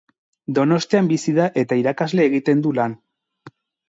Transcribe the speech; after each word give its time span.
Donostian 0.59 1.09
bizi 1.11 1.33
da 1.39 1.45
eta 1.63 1.77
irakasle 1.81 2.25
egiten 2.31 2.65
du 2.65 2.73
lan. 2.79 2.97